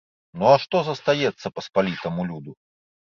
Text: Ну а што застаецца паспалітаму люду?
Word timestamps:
Ну 0.43 0.47
а 0.51 0.53
што 0.63 0.77
застаецца 0.87 1.47
паспалітаму 1.59 2.21
люду? 2.31 2.51